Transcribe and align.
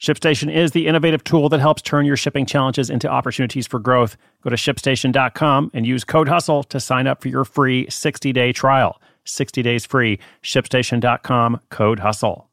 ShipStation 0.00 0.54
is 0.54 0.70
the 0.70 0.86
innovative 0.86 1.24
tool 1.24 1.48
that 1.48 1.58
helps 1.58 1.82
turn 1.82 2.06
your 2.06 2.16
shipping 2.16 2.46
challenges 2.46 2.88
into 2.88 3.08
opportunities 3.08 3.66
for 3.66 3.80
growth. 3.80 4.16
Go 4.42 4.50
to 4.50 4.56
shipstation.com 4.56 5.72
and 5.74 5.84
use 5.84 6.04
code 6.04 6.28
HUSTLE 6.28 6.64
to 6.64 6.78
sign 6.78 7.08
up 7.08 7.20
for 7.20 7.28
your 7.28 7.44
free 7.44 7.90
60 7.90 8.32
day 8.32 8.52
trial. 8.52 9.00
60 9.24 9.62
days 9.62 9.84
free. 9.84 10.20
ShipStation.com, 10.42 11.60
code 11.70 11.98
HUSTLE. 11.98 12.48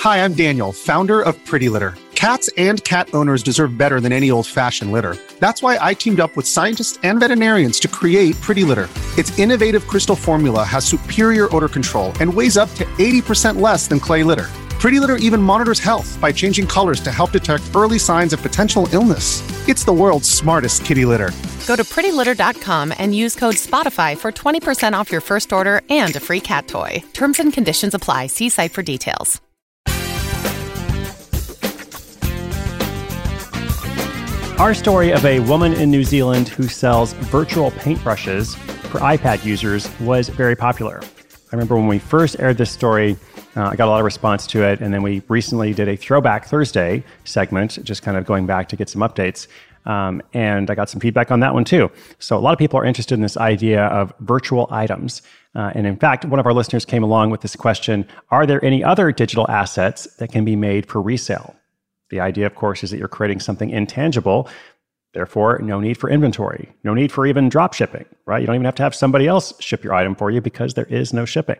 Hi, 0.00 0.24
I'm 0.24 0.34
Daniel, 0.34 0.72
founder 0.72 1.22
of 1.22 1.42
Pretty 1.46 1.70
Litter. 1.70 1.94
Cats 2.14 2.50
and 2.58 2.84
cat 2.84 3.08
owners 3.14 3.42
deserve 3.42 3.78
better 3.78 3.98
than 3.98 4.12
any 4.12 4.30
old 4.30 4.46
fashioned 4.46 4.92
litter. 4.92 5.16
That's 5.38 5.62
why 5.62 5.78
I 5.80 5.94
teamed 5.94 6.20
up 6.20 6.36
with 6.36 6.46
scientists 6.46 6.98
and 7.02 7.18
veterinarians 7.18 7.80
to 7.80 7.88
create 7.88 8.38
Pretty 8.42 8.64
Litter. 8.64 8.88
Its 9.16 9.38
innovative 9.38 9.86
crystal 9.86 10.16
formula 10.16 10.62
has 10.64 10.84
superior 10.84 11.54
odor 11.56 11.68
control 11.68 12.12
and 12.20 12.32
weighs 12.32 12.58
up 12.58 12.68
to 12.74 12.84
80% 12.98 13.60
less 13.60 13.88
than 13.88 14.00
clay 14.00 14.22
litter. 14.22 14.50
Pretty 14.80 14.98
Litter 14.98 15.16
even 15.16 15.42
monitors 15.42 15.78
health 15.78 16.18
by 16.22 16.32
changing 16.32 16.66
colors 16.66 17.00
to 17.00 17.12
help 17.12 17.32
detect 17.32 17.64
early 17.76 17.98
signs 17.98 18.32
of 18.32 18.40
potential 18.40 18.88
illness. 18.94 19.42
It's 19.68 19.84
the 19.84 19.92
world's 19.92 20.26
smartest 20.26 20.86
kitty 20.86 21.04
litter. 21.04 21.32
Go 21.66 21.76
to 21.76 21.84
prettylitter.com 21.84 22.94
and 22.96 23.14
use 23.14 23.34
code 23.34 23.56
SPOTIFY 23.56 24.16
for 24.16 24.32
20% 24.32 24.94
off 24.94 25.12
your 25.12 25.20
first 25.20 25.52
order 25.52 25.82
and 25.90 26.16
a 26.16 26.20
free 26.20 26.40
cat 26.40 26.66
toy. 26.66 27.02
Terms 27.12 27.38
and 27.38 27.52
conditions 27.52 27.92
apply. 27.92 28.28
See 28.28 28.48
site 28.48 28.72
for 28.72 28.80
details. 28.80 29.38
Our 34.58 34.72
story 34.72 35.10
of 35.10 35.26
a 35.26 35.40
woman 35.40 35.74
in 35.74 35.90
New 35.90 36.04
Zealand 36.04 36.48
who 36.48 36.68
sells 36.68 37.12
virtual 37.28 37.70
paintbrushes 37.72 38.56
for 38.88 39.00
iPad 39.00 39.44
users 39.44 39.90
was 40.00 40.30
very 40.30 40.56
popular. 40.56 41.02
I 41.02 41.56
remember 41.56 41.76
when 41.76 41.86
we 41.86 41.98
first 41.98 42.40
aired 42.40 42.56
this 42.56 42.70
story, 42.70 43.18
uh, 43.56 43.64
I 43.64 43.76
got 43.76 43.88
a 43.88 43.90
lot 43.90 43.98
of 43.98 44.04
response 44.04 44.46
to 44.48 44.62
it. 44.62 44.80
And 44.80 44.92
then 44.94 45.02
we 45.02 45.22
recently 45.28 45.72
did 45.72 45.88
a 45.88 45.96
Throwback 45.96 46.46
Thursday 46.46 47.04
segment, 47.24 47.78
just 47.82 48.02
kind 48.02 48.16
of 48.16 48.24
going 48.24 48.46
back 48.46 48.68
to 48.68 48.76
get 48.76 48.88
some 48.88 49.02
updates. 49.02 49.46
Um, 49.86 50.22
and 50.34 50.70
I 50.70 50.74
got 50.74 50.90
some 50.90 51.00
feedback 51.00 51.30
on 51.30 51.40
that 51.40 51.54
one 51.54 51.64
too. 51.64 51.90
So 52.18 52.36
a 52.36 52.40
lot 52.40 52.52
of 52.52 52.58
people 52.58 52.78
are 52.78 52.84
interested 52.84 53.14
in 53.14 53.22
this 53.22 53.36
idea 53.36 53.86
of 53.86 54.12
virtual 54.20 54.68
items. 54.70 55.22
Uh, 55.54 55.72
and 55.74 55.86
in 55.86 55.96
fact, 55.96 56.24
one 56.24 56.38
of 56.38 56.46
our 56.46 56.52
listeners 56.52 56.84
came 56.84 57.02
along 57.02 57.30
with 57.30 57.40
this 57.40 57.56
question 57.56 58.06
Are 58.30 58.46
there 58.46 58.64
any 58.64 58.84
other 58.84 59.10
digital 59.10 59.50
assets 59.50 60.04
that 60.16 60.30
can 60.30 60.44
be 60.44 60.54
made 60.54 60.86
for 60.86 61.00
resale? 61.00 61.56
The 62.10 62.20
idea, 62.20 62.46
of 62.46 62.54
course, 62.54 62.84
is 62.84 62.90
that 62.90 62.98
you're 62.98 63.08
creating 63.08 63.40
something 63.40 63.70
intangible. 63.70 64.48
Therefore, 65.12 65.58
no 65.60 65.80
need 65.80 65.96
for 65.96 66.08
inventory, 66.08 66.72
no 66.84 66.94
need 66.94 67.10
for 67.10 67.26
even 67.26 67.48
drop 67.48 67.74
shipping, 67.74 68.04
right? 68.26 68.40
You 68.40 68.46
don't 68.46 68.54
even 68.54 68.64
have 68.64 68.76
to 68.76 68.84
have 68.84 68.94
somebody 68.94 69.26
else 69.26 69.52
ship 69.60 69.82
your 69.82 69.92
item 69.92 70.14
for 70.14 70.30
you 70.30 70.40
because 70.40 70.74
there 70.74 70.84
is 70.84 71.12
no 71.12 71.24
shipping. 71.24 71.56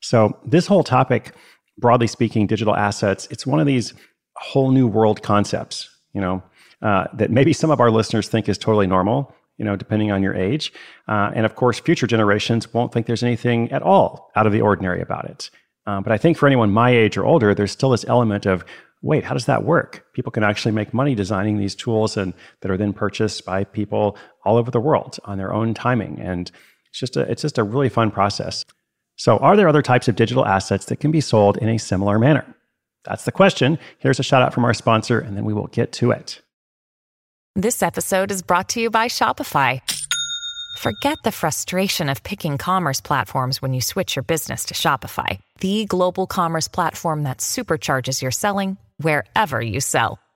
So, 0.00 0.38
this 0.44 0.66
whole 0.66 0.84
topic, 0.84 1.34
broadly 1.76 2.06
speaking, 2.06 2.46
digital 2.46 2.76
assets, 2.76 3.28
it's 3.30 3.46
one 3.46 3.60
of 3.60 3.66
these 3.66 3.94
whole 4.36 4.70
new 4.70 4.86
world 4.86 5.22
concepts, 5.22 5.88
you 6.12 6.20
know, 6.20 6.42
uh, 6.82 7.06
that 7.14 7.30
maybe 7.30 7.52
some 7.52 7.70
of 7.70 7.80
our 7.80 7.90
listeners 7.90 8.28
think 8.28 8.48
is 8.48 8.58
totally 8.58 8.86
normal, 8.86 9.34
you 9.56 9.64
know, 9.64 9.76
depending 9.76 10.12
on 10.12 10.22
your 10.22 10.34
age. 10.34 10.72
Uh, 11.08 11.30
and 11.34 11.44
of 11.44 11.56
course, 11.56 11.80
future 11.80 12.06
generations 12.06 12.72
won't 12.72 12.92
think 12.92 13.06
there's 13.06 13.22
anything 13.22 13.70
at 13.72 13.82
all 13.82 14.30
out 14.36 14.46
of 14.46 14.52
the 14.52 14.60
ordinary 14.60 15.00
about 15.00 15.24
it. 15.24 15.50
Uh, 15.86 16.00
but 16.00 16.12
I 16.12 16.18
think 16.18 16.36
for 16.36 16.46
anyone 16.46 16.70
my 16.70 16.90
age 16.90 17.16
or 17.16 17.24
older, 17.24 17.54
there's 17.54 17.72
still 17.72 17.90
this 17.90 18.04
element 18.06 18.46
of, 18.46 18.64
wait, 19.02 19.24
how 19.24 19.34
does 19.34 19.46
that 19.46 19.64
work? 19.64 20.04
People 20.12 20.30
can 20.30 20.44
actually 20.44 20.72
make 20.72 20.92
money 20.92 21.14
designing 21.14 21.58
these 21.58 21.74
tools 21.74 22.16
and 22.16 22.34
that 22.60 22.70
are 22.70 22.76
then 22.76 22.92
purchased 22.92 23.44
by 23.44 23.64
people 23.64 24.16
all 24.44 24.56
over 24.56 24.70
the 24.70 24.80
world 24.80 25.18
on 25.24 25.38
their 25.38 25.52
own 25.52 25.74
timing. 25.74 26.20
And 26.20 26.50
it's 26.90 27.00
just 27.00 27.16
a, 27.16 27.20
it's 27.22 27.42
just 27.42 27.58
a 27.58 27.64
really 27.64 27.88
fun 27.88 28.10
process. 28.10 28.64
So, 29.18 29.36
are 29.38 29.56
there 29.56 29.68
other 29.68 29.82
types 29.82 30.06
of 30.08 30.16
digital 30.16 30.46
assets 30.46 30.86
that 30.86 31.00
can 31.00 31.10
be 31.10 31.20
sold 31.20 31.56
in 31.58 31.68
a 31.68 31.78
similar 31.78 32.18
manner? 32.18 32.46
That's 33.04 33.24
the 33.24 33.32
question. 33.32 33.78
Here's 33.98 34.20
a 34.20 34.22
shout 34.22 34.42
out 34.42 34.54
from 34.54 34.64
our 34.64 34.74
sponsor, 34.74 35.18
and 35.18 35.36
then 35.36 35.44
we 35.44 35.52
will 35.52 35.66
get 35.66 35.92
to 35.94 36.12
it. 36.12 36.40
This 37.56 37.82
episode 37.82 38.30
is 38.30 38.42
brought 38.42 38.68
to 38.70 38.80
you 38.80 38.90
by 38.90 39.08
Shopify. 39.08 39.80
Forget 40.78 41.18
the 41.24 41.32
frustration 41.32 42.08
of 42.08 42.22
picking 42.22 42.58
commerce 42.58 43.00
platforms 43.00 43.60
when 43.60 43.74
you 43.74 43.80
switch 43.80 44.14
your 44.14 44.22
business 44.22 44.66
to 44.66 44.74
Shopify, 44.74 45.40
the 45.58 45.84
global 45.86 46.28
commerce 46.28 46.68
platform 46.68 47.24
that 47.24 47.38
supercharges 47.38 48.22
your 48.22 48.30
selling 48.30 48.76
wherever 48.98 49.60
you 49.60 49.80
sell. 49.80 50.20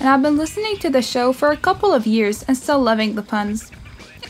and 0.00 0.08
I've 0.08 0.22
been 0.22 0.38
listening 0.38 0.78
to 0.78 0.88
the 0.88 1.02
show 1.02 1.34
for 1.34 1.50
a 1.50 1.56
couple 1.58 1.92
of 1.92 2.06
years 2.06 2.42
and 2.44 2.56
still 2.56 2.80
loving 2.80 3.14
the 3.14 3.22
puns. 3.22 3.70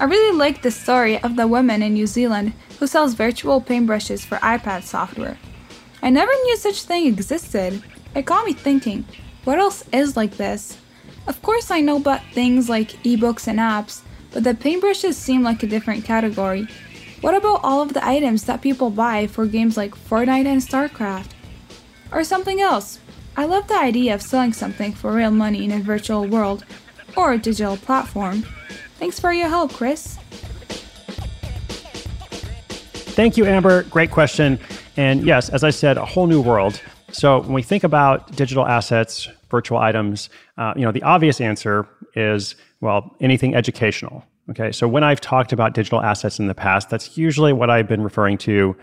I 0.01 0.05
really 0.05 0.37
like 0.37 0.63
the 0.63 0.71
story 0.73 1.23
of 1.23 1.37
the 1.37 1.47
woman 1.47 1.81
in 1.81 1.95
New 1.95 2.09
Zealand 2.09 2.55
who 2.81 2.89
sells 2.89 3.15
virtual 3.15 3.61
paintbrushes 3.61 4.25
for 4.25 4.39
iPad 4.39 4.83
software. 4.83 5.39
I 6.03 6.11
never 6.11 6.33
knew 6.33 6.57
such 6.57 6.83
thing 6.83 7.07
existed. 7.07 7.85
It 8.17 8.25
got 8.25 8.47
me 8.47 8.53
thinking, 8.53 9.05
what 9.45 9.61
else 9.61 9.85
is 9.93 10.17
like 10.17 10.37
this? 10.37 10.77
Of 11.29 11.41
course 11.41 11.71
I 11.71 11.81
know 11.81 11.99
about 11.99 12.25
things 12.33 12.69
like 12.69 12.91
ebooks 13.05 13.47
and 13.47 13.61
apps, 13.61 14.03
but 14.33 14.43
the 14.43 14.55
paintbrushes 14.55 15.15
seem 15.15 15.45
like 15.45 15.63
a 15.63 15.69
different 15.69 16.05
category. 16.05 16.67
What 17.21 17.37
about 17.37 17.61
all 17.63 17.81
of 17.81 17.93
the 17.93 18.05
items 18.05 18.45
that 18.45 18.63
people 18.63 18.91
buy 18.91 19.29
for 19.29 19.47
games 19.47 19.77
like 19.77 19.95
Fortnite 19.95 20.47
and 20.47 20.61
StarCraft? 20.61 21.31
Or 22.11 22.25
something 22.25 22.61
else? 22.61 22.99
I 23.41 23.47
love 23.47 23.67
the 23.69 23.79
idea 23.79 24.15
of 24.15 24.21
selling 24.21 24.53
something 24.53 24.93
for 24.93 25.15
real 25.15 25.31
money 25.31 25.65
in 25.65 25.73
a 25.73 25.79
virtual 25.79 26.27
world 26.27 26.63
or 27.17 27.33
a 27.33 27.39
digital 27.39 27.79
platform. 27.79 28.43
Thanks 28.99 29.19
for 29.19 29.33
your 29.33 29.49
help, 29.49 29.73
Chris. 29.73 30.19
Thank 33.17 33.39
you, 33.39 33.47
Amber. 33.47 33.85
Great 33.85 34.11
question. 34.11 34.61
And 34.99 35.25
yes, 35.25 35.49
as 35.49 35.65
I 35.65 35.71
said, 35.71 35.97
a 35.97 36.05
whole 36.05 36.27
new 36.27 36.43
world. 36.43 36.83
So 37.13 37.41
when 37.41 37.55
we 37.55 37.63
think 37.63 37.83
about 37.83 38.31
digital 38.37 38.67
assets, 38.67 39.27
virtual 39.51 39.79
items, 39.79 40.29
uh, 40.59 40.75
you 40.77 40.83
know, 40.83 40.93
the 40.93 41.03
obvious 41.03 41.41
answer 41.41 41.89
is 42.15 42.57
well, 42.83 43.17
anything 43.23 43.55
educational. 43.55 44.23
Okay, 44.51 44.71
so 44.71 44.87
when 44.87 45.03
I've 45.03 45.23
talked 45.23 45.55
about 45.55 45.73
digital 45.73 46.03
assets 46.03 46.39
in 46.39 46.47
the 46.47 46.55
past, 46.55 46.91
that's 46.91 47.17
usually 47.17 47.55
what 47.55 47.71
I've 47.71 47.89
been 47.89 48.05
referring 48.05 48.37
to. 48.39 48.77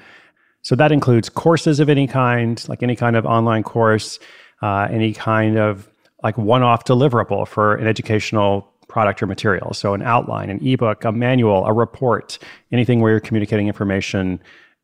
So 0.63 0.75
that 0.75 0.91
includes 0.91 1.29
courses 1.29 1.79
of 1.79 1.89
any 1.89 2.07
kind, 2.07 2.68
like 2.68 2.81
any 2.81 2.95
kind 2.95 3.16
of 3.16 3.25
online 3.25 3.62
course, 3.62 4.19
uh, 4.62 4.88
any 4.90 5.13
kind 5.13 5.57
of 5.57 5.90
like 6.23 6.38
one-off 6.38 6.85
deliverable 6.85 7.47
for 7.47 7.75
an 7.75 7.88
educational 7.88 8.68
product 8.88 9.22
or 9.22 9.28
material. 9.28 9.74
So 9.74 9.94
an 9.94 10.01
outline, 10.01 10.50
an 10.50 10.65
ebook, 10.65 11.04
a 11.06 11.12
manual, 11.12 11.65
a 11.65 11.74
report, 11.74 12.39
anything 12.71 13.01
where 13.01 13.12
you're 13.12 13.19
communicating 13.19 13.68
information, 13.68 14.39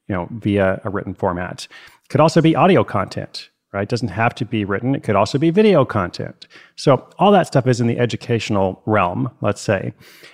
you 0.08 0.16
know, 0.16 0.28
via 0.32 0.82
a 0.84 0.90
written 0.90 1.14
format. 1.14 1.68
Could 2.10 2.20
also 2.20 2.42
be 2.42 2.56
audio 2.56 2.84
content, 2.84 3.50
right? 3.72 3.84
It 3.84 3.90
doesn't 3.90 4.10
have 4.10 4.36
to 4.36 4.46
be 4.46 4.66
written. 4.66 4.94
It 4.94 5.04
could 5.04 5.16
also 5.16 5.38
be 5.38 5.50
video 5.50 5.86
content. 5.86 6.48
So 6.76 7.08
all 7.18 7.32
that 7.32 7.48
stuff 7.48 7.66
is 7.66 7.82
in 7.82 7.88
the 7.88 7.98
educational 7.98 8.82
realm, 8.86 9.32
let's 9.42 9.62
say. 9.62 9.94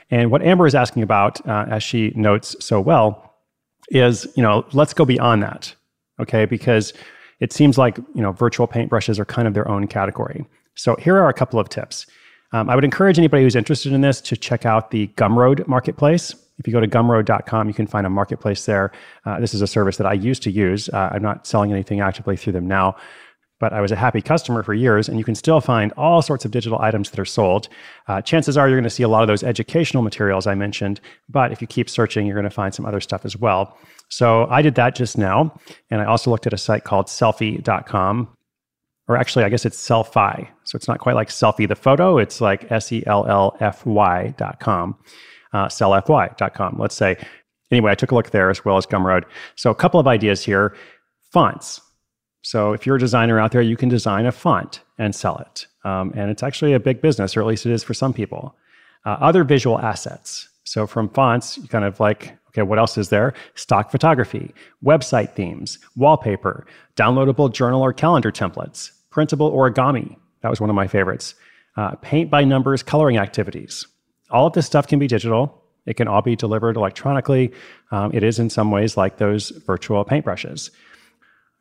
And 0.09 0.31
what 0.31 0.41
Amber 0.41 0.67
is 0.67 0.75
asking 0.75 1.03
about, 1.03 1.45
uh, 1.47 1.65
as 1.69 1.83
she 1.83 2.11
notes 2.15 2.55
so 2.59 2.81
well, 2.81 3.35
is 3.89 4.27
you 4.35 4.43
know 4.43 4.65
let's 4.73 4.93
go 4.93 5.05
beyond 5.05 5.41
that, 5.43 5.73
okay? 6.19 6.45
Because 6.45 6.93
it 7.39 7.53
seems 7.53 7.77
like 7.77 7.97
you 7.97 8.21
know 8.21 8.31
virtual 8.31 8.67
paintbrushes 8.67 9.19
are 9.19 9.25
kind 9.25 9.47
of 9.47 9.53
their 9.53 9.67
own 9.67 9.87
category. 9.87 10.45
So 10.75 10.95
here 10.95 11.17
are 11.17 11.29
a 11.29 11.33
couple 11.33 11.59
of 11.59 11.69
tips. 11.69 12.05
Um, 12.51 12.69
I 12.69 12.75
would 12.75 12.83
encourage 12.83 13.17
anybody 13.17 13.43
who's 13.43 13.55
interested 13.55 13.93
in 13.93 14.01
this 14.01 14.21
to 14.21 14.35
check 14.35 14.65
out 14.65 14.91
the 14.91 15.07
Gumroad 15.15 15.67
marketplace. 15.67 16.33
If 16.57 16.67
you 16.67 16.73
go 16.73 16.79
to 16.79 16.87
gumroad.com, 16.87 17.67
you 17.67 17.73
can 17.73 17.87
find 17.87 18.05
a 18.05 18.09
marketplace 18.09 18.65
there. 18.65 18.91
Uh, 19.25 19.39
this 19.39 19.53
is 19.53 19.61
a 19.61 19.67
service 19.67 19.97
that 19.97 20.07
I 20.07 20.13
used 20.13 20.43
to 20.43 20.51
use. 20.51 20.89
Uh, 20.89 21.09
I'm 21.13 21.21
not 21.21 21.47
selling 21.47 21.71
anything 21.71 22.01
actively 22.01 22.35
through 22.35 22.53
them 22.53 22.67
now. 22.67 22.95
but 23.59 23.73
I 23.73 23.81
was 23.81 23.91
a 23.91 23.95
happy 23.95 24.21
customer 24.21 24.63
for 24.63 24.73
years, 24.73 25.09
and 25.09 25.17
you 25.17 25.25
can 25.25 25.35
still 25.35 25.59
find 25.59 25.91
all 25.97 26.21
sorts 26.21 26.45
of 26.45 26.51
digital 26.51 26.79
items 26.81 27.09
that 27.09 27.19
are 27.19 27.25
sold. 27.25 27.67
Uh, 28.07 28.21
chances 28.21 28.57
are 28.57 28.67
you're 28.69 28.77
going 28.77 28.83
to 28.85 28.89
see 28.89 29.03
a 29.03 29.09
lot 29.09 29.21
of 29.21 29.27
those 29.27 29.43
educational 29.43 30.01
materials 30.01 30.47
I 30.47 30.55
mentioned, 30.55 31.01
but 31.27 31.51
if 31.51 31.61
you 31.61 31.67
keep 31.67 31.89
searching, 31.89 32.25
you're 32.25 32.35
going 32.35 32.45
to 32.45 32.49
find 32.49 32.73
some 32.73 32.85
other 32.85 33.01
stuff 33.01 33.25
as 33.25 33.35
well. 33.37 33.77
So 34.09 34.47
I 34.49 34.61
did 34.61 34.75
that 34.75 34.95
just 34.95 35.17
now, 35.17 35.57
and 35.89 36.01
I 36.01 36.05
also 36.05 36.31
looked 36.31 36.47
at 36.47 36.53
a 36.53 36.57
site 36.57 36.83
called 36.83 37.07
sellfy.com. 37.07 38.35
Or 39.07 39.17
actually, 39.17 39.43
I 39.45 39.49
guess 39.49 39.65
it's 39.65 39.77
Sellfy. 39.77 40.47
So 40.65 40.75
it's 40.75 40.87
not 40.87 40.99
quite 40.99 41.15
like 41.15 41.29
selfie 41.29 41.67
the 41.67 41.75
photo, 41.75 42.19
it's 42.19 42.41
like 42.41 42.71
S 42.71 42.91
E 42.91 43.03
L 43.07 43.25
L 43.27 43.57
F 43.59 43.83
Y.com, 43.85 44.97
uh, 45.53 45.67
sellfy.com. 45.67 46.75
Let's 46.77 46.95
say. 46.95 47.17
Anyway, 47.71 47.91
I 47.91 47.95
took 47.95 48.11
a 48.11 48.15
look 48.15 48.31
there 48.31 48.49
as 48.49 48.65
well 48.65 48.77
as 48.77 48.87
Gumroad. 48.87 49.25
So 49.55 49.69
a 49.69 49.75
couple 49.75 49.99
of 49.99 50.07
ideas 50.07 50.43
here 50.43 50.75
fonts 51.31 51.81
so 52.41 52.73
if 52.73 52.85
you're 52.85 52.95
a 52.95 52.99
designer 52.99 53.39
out 53.39 53.51
there, 53.51 53.61
you 53.61 53.77
can 53.77 53.89
design 53.89 54.25
a 54.25 54.31
font 54.31 54.81
and 54.97 55.13
sell 55.13 55.37
it. 55.37 55.67
Um, 55.83 56.13
and 56.15 56.31
it's 56.31 56.43
actually 56.43 56.73
a 56.73 56.79
big 56.79 57.01
business, 57.01 57.35
or 57.35 57.41
at 57.41 57.47
least 57.47 57.65
it 57.65 57.71
is 57.71 57.83
for 57.83 57.93
some 57.93 58.13
people. 58.13 58.55
Uh, 59.05 59.17
other 59.19 59.43
visual 59.43 59.79
assets. 59.79 60.47
So 60.63 60.87
from 60.87 61.09
fonts, 61.09 61.57
you 61.57 61.67
kind 61.67 61.85
of 61.85 61.99
like, 61.99 62.37
okay, 62.49 62.61
what 62.61 62.79
else 62.79 62.97
is 62.97 63.09
there? 63.09 63.33
Stock 63.55 63.91
photography, 63.91 64.53
website 64.83 65.33
themes, 65.35 65.79
wallpaper, 65.95 66.65
downloadable 66.95 67.51
journal 67.51 67.81
or 67.81 67.93
calendar 67.93 68.31
templates, 68.31 68.91
printable 69.09 69.51
origami. 69.51 70.15
That 70.41 70.49
was 70.49 70.61
one 70.61 70.69
of 70.69 70.75
my 70.75 70.87
favorites. 70.87 71.35
Uh, 71.77 71.95
paint 72.01 72.29
by 72.29 72.43
numbers 72.43 72.83
coloring 72.83 73.17
activities. 73.17 73.87
All 74.31 74.47
of 74.47 74.53
this 74.53 74.65
stuff 74.65 74.87
can 74.87 74.99
be 74.99 75.07
digital. 75.07 75.63
It 75.85 75.95
can 75.95 76.07
all 76.07 76.21
be 76.21 76.35
delivered 76.35 76.75
electronically. 76.75 77.51
Um, 77.91 78.11
it 78.13 78.23
is 78.23 78.37
in 78.37 78.49
some 78.49 78.69
ways 78.69 78.97
like 78.97 79.17
those 79.17 79.49
virtual 79.65 80.03
paintbrushes. 80.05 80.71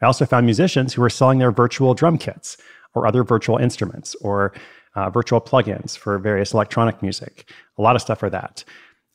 I 0.03 0.07
also 0.07 0.27
found 0.27 0.47
musicians 0.47 0.95
who 0.95 1.03
were 1.03 1.11
selling 1.11 1.39
their 1.39 1.53
virtual 1.53 1.95
drum 1.95 2.19
kits 2.19 2.57
or 2.95 3.07
other 3.07 3.25
virtual 3.25 3.57
instruments 3.59 4.15
or 4.17 4.53
uh, 4.95 5.11
virtual 5.11 5.41
plugins 5.41 5.97
for 5.97 6.19
various 6.19 6.53
electronic 6.53 7.03
music. 7.03 7.51
A 7.79 7.83
lot 7.83 7.97
of 7.97 8.03
stuff 8.03 8.19
for 8.19 8.31
that. 8.31 8.65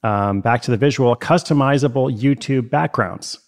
Um, 0.03 0.41
back 0.41 0.61
to 0.63 0.71
the 0.71 0.77
visual, 0.77 1.15
customizable 1.15 2.15
YouTube 2.15 2.69
backgrounds. 2.69 3.39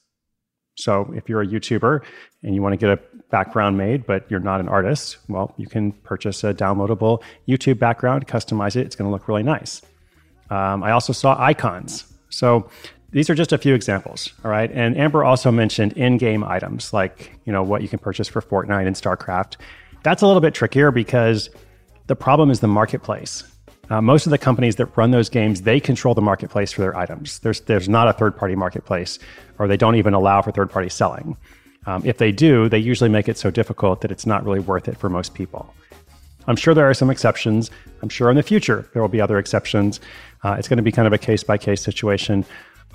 So 0.77 1.11
if 1.15 1.27
you're 1.27 1.41
a 1.41 1.47
YouTuber 1.47 2.01
and 2.43 2.55
you 2.55 2.61
want 2.61 2.73
to 2.73 2.77
get 2.77 2.89
a 2.89 2.99
background 3.29 3.77
made, 3.77 4.05
but 4.05 4.29
you're 4.29 4.39
not 4.39 4.59
an 4.59 4.69
artist, 4.69 5.17
well, 5.27 5.53
you 5.57 5.67
can 5.67 5.91
purchase 5.91 6.43
a 6.43 6.53
downloadable 6.53 7.21
YouTube 7.47 7.79
background, 7.79 8.27
customize 8.27 8.75
it. 8.75 8.85
It's 8.85 8.95
going 8.95 9.07
to 9.07 9.11
look 9.11 9.27
really 9.27 9.43
nice. 9.43 9.81
Um, 10.49 10.83
I 10.83 10.91
also 10.91 11.11
saw 11.11 11.35
icons. 11.41 12.05
So 12.29 12.69
these 13.11 13.29
are 13.29 13.35
just 13.35 13.53
a 13.53 13.57
few 13.57 13.73
examples, 13.73 14.33
all 14.43 14.51
right? 14.51 14.71
And 14.71 14.97
Amber 14.97 15.23
also 15.23 15.51
mentioned 15.51 15.93
in-game 15.93 16.43
items 16.43 16.93
like, 16.93 17.31
you 17.45 17.53
know, 17.53 17.63
what 17.63 17.81
you 17.81 17.87
can 17.87 17.99
purchase 17.99 18.27
for 18.27 18.41
Fortnite 18.41 18.87
and 18.87 18.95
StarCraft. 18.95 19.55
That's 20.03 20.21
a 20.21 20.27
little 20.27 20.41
bit 20.41 20.53
trickier 20.53 20.91
because 20.91 21.49
the 22.07 22.15
problem 22.15 22.51
is 22.51 22.59
the 22.59 22.67
marketplace. 22.67 23.43
Uh, 23.89 24.01
most 24.01 24.25
of 24.25 24.31
the 24.31 24.37
companies 24.37 24.77
that 24.77 24.85
run 24.97 25.11
those 25.11 25.29
games, 25.29 25.61
they 25.61 25.79
control 25.79 26.13
the 26.13 26.21
marketplace 26.21 26.71
for 26.71 26.81
their 26.81 26.95
items. 26.95 27.39
There's 27.39 27.61
there's 27.61 27.87
not 27.87 28.07
a 28.07 28.13
third 28.13 28.35
party 28.35 28.55
marketplace, 28.55 29.19
or 29.59 29.67
they 29.67 29.77
don't 29.77 29.95
even 29.95 30.13
allow 30.13 30.41
for 30.41 30.51
third 30.51 30.69
party 30.69 30.89
selling. 30.89 31.37
Um, 31.85 32.01
if 32.05 32.17
they 32.17 32.31
do, 32.31 32.67
they 32.67 32.79
usually 32.79 33.09
make 33.09 33.29
it 33.29 33.37
so 33.37 33.51
difficult 33.51 34.01
that 34.01 34.11
it's 34.11 34.25
not 34.25 34.43
really 34.43 34.59
worth 34.59 34.87
it 34.87 34.97
for 34.97 35.09
most 35.09 35.33
people. 35.35 35.71
I'm 36.47 36.55
sure 36.55 36.73
there 36.73 36.89
are 36.89 36.93
some 36.93 37.09
exceptions. 37.09 37.69
I'm 38.01 38.09
sure 38.09 38.29
in 38.29 38.35
the 38.35 38.43
future 38.43 38.89
there 38.93 39.01
will 39.01 39.09
be 39.09 39.21
other 39.21 39.37
exceptions. 39.37 39.99
Uh, 40.43 40.55
it's 40.57 40.67
going 40.67 40.77
to 40.77 40.83
be 40.83 40.91
kind 40.91 41.07
of 41.07 41.13
a 41.13 41.17
case 41.17 41.43
by 41.43 41.57
case 41.57 41.81
situation 41.81 42.45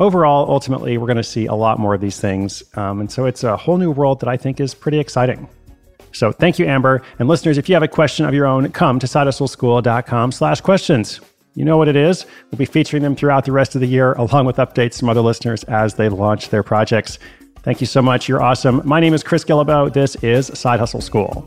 overall, 0.01 0.51
ultimately, 0.51 0.99
we're 0.99 1.07
going 1.07 1.17
to 1.17 1.23
see 1.23 1.47
a 1.47 1.55
lot 1.55 1.79
more 1.79 1.95
of 1.95 2.01
these 2.01 2.19
things. 2.19 2.65
Um, 2.75 3.01
and 3.01 3.13
so 3.13 3.27
it's 3.27 3.45
a 3.45 3.57
whole 3.57 3.77
new 3.77 3.93
world 3.93 4.21
that 4.21 4.29
I 4.29 4.37
think 4.37 4.59
is 4.59 4.75
pretty 4.75 4.99
exciting. 4.99 5.49
So 6.13 6.33
thank 6.33 6.59
you, 6.59 6.67
Amber. 6.67 7.03
And 7.19 7.29
listeners, 7.29 7.59
if 7.59 7.69
you 7.69 7.75
have 7.75 7.83
a 7.83 7.89
question 7.89 8.27
of 8.27 8.35
your 8.35 8.47
own, 8.47 8.71
come 8.73 8.99
to 8.99 9.07
sidehustleschool.com 9.07 10.33
slash 10.33 10.61
questions. 10.61 11.21
You 11.55 11.65
know 11.65 11.77
what 11.77 11.89
it 11.89 11.97
is. 11.97 12.27
We'll 12.51 12.59
be 12.59 12.65
featuring 12.65 13.03
them 13.03 13.17
throughout 13.17 13.45
the 13.45 13.53
rest 13.53 13.75
of 13.75 13.81
the 13.81 13.87
year, 13.87 14.13
along 14.15 14.47
with 14.47 14.57
updates 14.57 15.01
from 15.01 15.09
other 15.09 15.21
listeners 15.21 15.65
as 15.65 15.95
they 15.95 16.09
launch 16.09 16.51
their 16.51 16.63
projects. 16.63 17.19
Thank 17.63 17.81
you 17.81 17.87
so 17.87 18.01
much. 18.01 18.29
You're 18.29 18.43
awesome. 18.43 18.81
My 18.85 19.01
name 19.01 19.15
is 19.15 19.23
Chris 19.23 19.45
Guillebeau. 19.45 19.93
This 19.93 20.17
is 20.17 20.47
Side 20.59 20.81
Hustle 20.81 21.01
School. 21.03 21.47